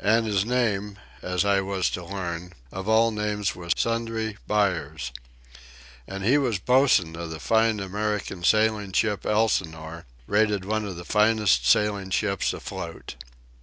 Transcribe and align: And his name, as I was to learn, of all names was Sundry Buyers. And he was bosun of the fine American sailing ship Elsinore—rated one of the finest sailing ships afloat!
And 0.00 0.24
his 0.24 0.46
name, 0.46 0.98
as 1.20 1.44
I 1.44 1.60
was 1.60 1.90
to 1.90 2.02
learn, 2.06 2.54
of 2.72 2.88
all 2.88 3.10
names 3.10 3.54
was 3.54 3.72
Sundry 3.76 4.38
Buyers. 4.46 5.12
And 6.08 6.24
he 6.24 6.38
was 6.38 6.58
bosun 6.58 7.14
of 7.14 7.28
the 7.28 7.38
fine 7.38 7.78
American 7.78 8.42
sailing 8.42 8.92
ship 8.92 9.26
Elsinore—rated 9.26 10.64
one 10.64 10.86
of 10.86 10.96
the 10.96 11.04
finest 11.04 11.66
sailing 11.68 12.08
ships 12.08 12.54
afloat! 12.54 13.16